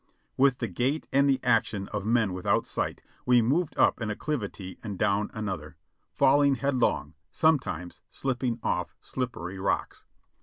[0.35, 4.79] With the gait and the action of men without sight, we moved up an acclivity
[4.81, 5.77] and down another,
[6.19, 10.05] falhng headlong, sometimes sliding off slippery rocks.